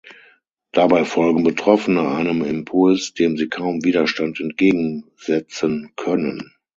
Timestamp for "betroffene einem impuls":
1.43-3.13